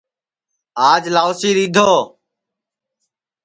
آج 0.91 1.03
لاؤسی 1.13 1.49
رِیدھو 1.57 1.91